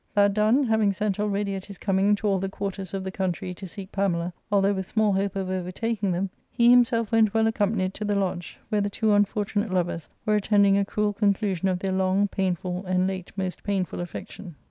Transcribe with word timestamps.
That 0.15 0.33
done, 0.33 0.63
having 0.63 0.93
sent 0.93 1.19
already 1.19 1.53
at 1.53 1.65
his 1.67 1.77
coming 1.77 2.15
to 2.15 2.27
all 2.27 2.39
the 2.39 2.49
quarters 2.49 2.91
of 2.95 3.03
the 3.03 3.11
country 3.11 3.53
to 3.53 3.67
seek 3.67 3.91
Pamela, 3.91 4.33
although 4.51 4.73
with 4.73 4.87
small 4.87 5.13
hope 5.13 5.35
of 5.35 5.47
overtaking 5.51 6.11
them, 6.11 6.31
he 6.49 6.71
himself 6.71 7.11
went 7.11 7.35
well 7.35 7.45
accompanied 7.45 7.93
to 7.93 8.05
the 8.05 8.15
lodge, 8.15 8.57
where 8.69 8.81
the 8.81 8.89
two 8.89 9.09
unfor 9.11 9.45
tunate 9.45 9.69
lovers 9.71 10.09
were 10.25 10.33
attending 10.37 10.75
a 10.75 10.85
cruel 10.85 11.13
conclusion 11.13 11.67
of 11.67 11.77
their 11.77 11.91
long, 11.91 12.27
painful, 12.27 12.83
and 12.87 13.05
late 13.05 13.31
most 13.37 13.61
painful 13.61 13.99
affection. 13.99 14.55